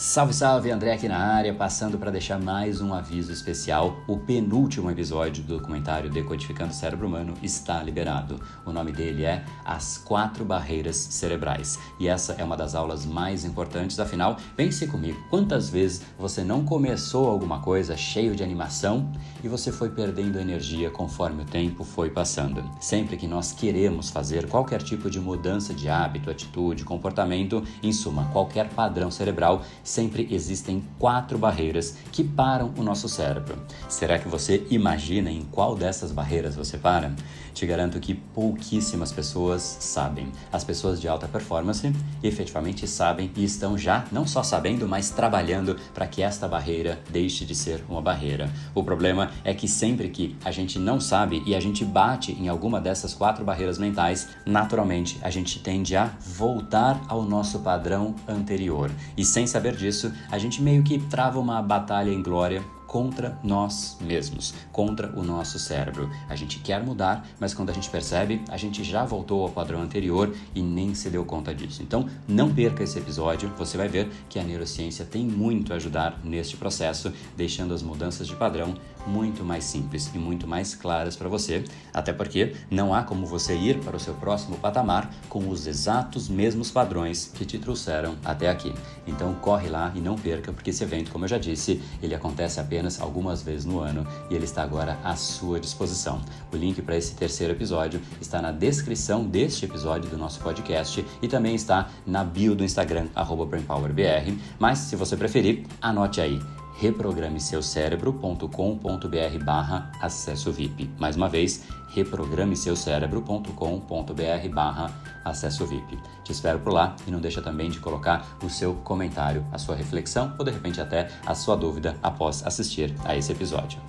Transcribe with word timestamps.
Salve, 0.00 0.32
salve, 0.32 0.70
André 0.70 0.92
aqui 0.92 1.08
na 1.08 1.18
área, 1.18 1.52
passando 1.52 1.98
para 1.98 2.12
deixar 2.12 2.40
mais 2.40 2.80
um 2.80 2.94
aviso 2.94 3.32
especial. 3.32 3.96
O 4.06 4.16
penúltimo 4.16 4.88
episódio 4.88 5.42
do 5.42 5.58
documentário 5.58 6.08
Decodificando 6.08 6.70
o 6.70 6.74
Cérebro 6.74 7.08
Humano 7.08 7.34
está 7.42 7.82
liberado. 7.82 8.40
O 8.64 8.70
nome 8.70 8.92
dele 8.92 9.24
é 9.24 9.44
As 9.64 9.98
Quatro 9.98 10.44
Barreiras 10.44 10.94
Cerebrais. 10.96 11.80
E 11.98 12.06
essa 12.06 12.34
é 12.34 12.44
uma 12.44 12.56
das 12.56 12.76
aulas 12.76 13.04
mais 13.04 13.44
importantes, 13.44 13.98
afinal, 13.98 14.36
pense 14.56 14.86
comigo, 14.86 15.18
quantas 15.28 15.68
vezes 15.68 16.02
você 16.16 16.44
não 16.44 16.64
começou 16.64 17.28
alguma 17.28 17.58
coisa 17.58 17.96
cheio 17.96 18.36
de 18.36 18.44
animação 18.44 19.10
e 19.42 19.48
você 19.48 19.72
foi 19.72 19.90
perdendo 19.90 20.38
energia 20.38 20.92
conforme 20.92 21.42
o 21.42 21.46
tempo 21.46 21.82
foi 21.82 22.08
passando? 22.08 22.62
Sempre 22.80 23.16
que 23.16 23.26
nós 23.26 23.50
queremos 23.50 24.10
fazer 24.10 24.46
qualquer 24.46 24.80
tipo 24.80 25.10
de 25.10 25.18
mudança 25.18 25.74
de 25.74 25.88
hábito, 25.88 26.30
atitude, 26.30 26.84
comportamento, 26.84 27.64
em 27.82 27.92
suma, 27.92 28.26
qualquer 28.26 28.68
padrão 28.68 29.10
cerebral, 29.10 29.64
sempre 29.88 30.28
existem 30.30 30.84
quatro 30.98 31.38
barreiras 31.38 31.96
que 32.12 32.22
param 32.22 32.72
o 32.76 32.82
nosso 32.82 33.08
cérebro. 33.08 33.56
Será 33.88 34.18
que 34.18 34.28
você 34.28 34.66
imagina 34.70 35.30
em 35.30 35.42
qual 35.42 35.74
dessas 35.74 36.12
barreiras 36.12 36.54
você 36.54 36.76
para? 36.76 37.12
Te 37.54 37.66
garanto 37.66 37.98
que 37.98 38.14
pouquíssimas 38.14 39.10
pessoas 39.10 39.78
sabem. 39.80 40.30
As 40.52 40.62
pessoas 40.62 41.00
de 41.00 41.08
alta 41.08 41.26
performance 41.26 41.92
efetivamente 42.22 42.86
sabem 42.86 43.32
e 43.34 43.42
estão 43.42 43.76
já 43.76 44.04
não 44.12 44.26
só 44.26 44.42
sabendo, 44.42 44.86
mas 44.86 45.10
trabalhando 45.10 45.76
para 45.92 46.06
que 46.06 46.22
esta 46.22 46.46
barreira 46.46 47.00
deixe 47.10 47.44
de 47.44 47.54
ser 47.54 47.84
uma 47.88 48.00
barreira. 48.00 48.48
O 48.74 48.84
problema 48.84 49.30
é 49.42 49.52
que 49.54 49.66
sempre 49.66 50.08
que 50.08 50.36
a 50.44 50.52
gente 50.52 50.78
não 50.78 51.00
sabe 51.00 51.42
e 51.46 51.54
a 51.54 51.60
gente 51.60 51.84
bate 51.84 52.30
em 52.32 52.48
alguma 52.48 52.80
dessas 52.80 53.14
quatro 53.14 53.44
barreiras 53.44 53.78
mentais, 53.78 54.28
naturalmente 54.46 55.18
a 55.22 55.30
gente 55.30 55.58
tende 55.58 55.96
a 55.96 56.12
voltar 56.20 57.00
ao 57.08 57.22
nosso 57.24 57.58
padrão 57.60 58.14
anterior. 58.28 58.90
E 59.16 59.24
sem 59.24 59.46
saber 59.46 59.74
disso, 59.78 60.12
a 60.30 60.36
gente 60.36 60.60
meio 60.60 60.82
que 60.82 60.98
trava 60.98 61.38
uma 61.38 61.62
batalha 61.62 62.10
em 62.10 62.22
glória 62.22 62.62
contra 62.88 63.38
nós 63.44 63.98
mesmos, 64.00 64.54
contra 64.72 65.12
o 65.14 65.22
nosso 65.22 65.58
cérebro. 65.58 66.10
A 66.28 66.34
gente 66.34 66.58
quer 66.58 66.82
mudar, 66.82 67.24
mas 67.38 67.52
quando 67.52 67.68
a 67.68 67.72
gente 67.72 67.90
percebe, 67.90 68.42
a 68.48 68.56
gente 68.56 68.82
já 68.82 69.04
voltou 69.04 69.42
ao 69.42 69.50
padrão 69.50 69.82
anterior 69.82 70.34
e 70.54 70.62
nem 70.62 70.94
se 70.94 71.10
deu 71.10 71.24
conta 71.24 71.54
disso. 71.54 71.82
Então, 71.82 72.08
não 72.26 72.52
perca 72.52 72.82
esse 72.82 72.98
episódio, 72.98 73.52
você 73.58 73.76
vai 73.76 73.88
ver 73.88 74.08
que 74.28 74.38
a 74.38 74.42
neurociência 74.42 75.04
tem 75.04 75.24
muito 75.24 75.72
a 75.72 75.76
ajudar 75.76 76.18
neste 76.24 76.56
processo, 76.56 77.12
deixando 77.36 77.74
as 77.74 77.82
mudanças 77.82 78.26
de 78.26 78.34
padrão 78.34 78.74
muito 79.06 79.44
mais 79.44 79.64
simples 79.64 80.10
e 80.14 80.18
muito 80.18 80.46
mais 80.46 80.74
claras 80.74 81.16
para 81.16 81.28
você, 81.28 81.64
até 81.92 82.12
porque 82.12 82.54
não 82.70 82.94
há 82.94 83.02
como 83.02 83.26
você 83.26 83.54
ir 83.54 83.80
para 83.80 83.96
o 83.96 84.00
seu 84.00 84.14
próximo 84.14 84.56
patamar 84.58 85.10
com 85.28 85.48
os 85.48 85.66
exatos 85.66 86.28
mesmos 86.28 86.70
padrões 86.70 87.30
que 87.34 87.44
te 87.44 87.58
trouxeram 87.58 88.16
até 88.24 88.48
aqui. 88.48 88.72
Então 89.06 89.34
corre 89.34 89.68
lá 89.68 89.92
e 89.94 90.00
não 90.00 90.16
perca, 90.16 90.52
porque 90.52 90.70
esse 90.70 90.82
evento, 90.82 91.10
como 91.10 91.24
eu 91.24 91.28
já 91.28 91.38
disse, 91.38 91.80
ele 92.02 92.14
acontece 92.14 92.60
apenas 92.60 92.77
algumas 93.00 93.42
vezes 93.42 93.64
no 93.64 93.80
ano 93.80 94.06
e 94.30 94.34
ele 94.34 94.44
está 94.44 94.62
agora 94.62 94.98
à 95.04 95.16
sua 95.16 95.60
disposição. 95.60 96.20
O 96.52 96.56
link 96.56 96.80
para 96.82 96.96
esse 96.96 97.14
terceiro 97.14 97.52
episódio 97.52 98.00
está 98.20 98.40
na 98.40 98.52
descrição 98.52 99.24
deste 99.24 99.64
episódio 99.64 100.10
do 100.10 100.16
nosso 100.16 100.40
podcast 100.40 101.04
e 101.22 101.28
também 101.28 101.54
está 101.54 101.88
na 102.06 102.24
bio 102.24 102.54
do 102.54 102.64
Instagram 102.64 103.06
@brainpowerbr. 103.48 104.36
Mas 104.58 104.78
se 104.78 104.96
você 104.96 105.16
preferir, 105.16 105.66
anote 105.80 106.20
aí 106.20 106.40
reprogrameseucerebro.com.br 106.78 109.44
barra 109.44 109.92
acesso 110.00 110.50
VIP. 110.52 110.88
Mais 110.98 111.16
uma 111.16 111.28
vez, 111.28 111.64
reprogrameseucerebro.com.br 111.88 114.54
barra 114.54 114.92
acesso 115.24 115.66
VIP. 115.66 115.98
Te 116.24 116.30
espero 116.32 116.58
por 116.60 116.72
lá 116.72 116.96
e 117.06 117.10
não 117.10 117.20
deixa 117.20 117.42
também 117.42 117.68
de 117.70 117.80
colocar 117.80 118.24
o 118.42 118.48
seu 118.48 118.76
comentário, 118.76 119.44
a 119.52 119.58
sua 119.58 119.74
reflexão 119.74 120.32
ou 120.38 120.44
de 120.44 120.52
repente 120.52 120.80
até 120.80 121.08
a 121.26 121.34
sua 121.34 121.56
dúvida 121.56 121.96
após 122.02 122.46
assistir 122.46 122.94
a 123.04 123.14
esse 123.16 123.32
episódio. 123.32 123.80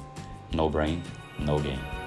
No 0.53 0.69
brain, 0.69 1.01
no 1.39 1.59
game. 1.59 1.98